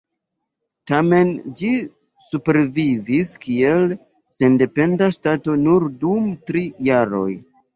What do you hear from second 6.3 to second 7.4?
tri jaroj.